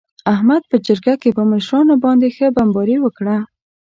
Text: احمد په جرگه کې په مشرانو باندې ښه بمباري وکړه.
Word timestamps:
احمد 0.33 0.63
په 0.71 0.75
جرگه 0.85 1.15
کې 1.21 1.29
په 1.37 1.43
مشرانو 1.51 1.95
باندې 2.05 2.27
ښه 2.35 2.47
بمباري 2.55 2.97
وکړه. 3.01 3.37